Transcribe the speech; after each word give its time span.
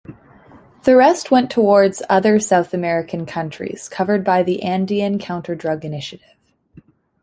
The 0.83 0.95
rest 0.95 1.29
went 1.29 1.51
towards 1.51 2.01
other 2.09 2.39
South 2.39 2.73
American 2.73 3.27
countries 3.27 3.87
covered 3.87 4.23
by 4.23 4.41
the 4.41 4.63
Andean 4.63 5.19
Counterdrug 5.19 5.83
Initiative. 5.83 6.39